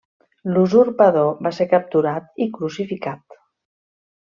[0.55, 3.41] L'usurpador va ser capturat i crucificat.